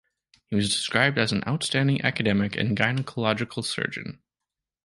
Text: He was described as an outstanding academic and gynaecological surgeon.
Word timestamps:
He 0.47 0.55
was 0.55 0.71
described 0.71 1.19
as 1.19 1.31
an 1.31 1.43
outstanding 1.47 2.01
academic 2.03 2.55
and 2.55 2.75
gynaecological 2.75 3.63
surgeon. 3.63 4.17